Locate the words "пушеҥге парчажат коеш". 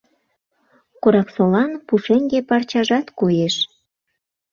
1.87-3.55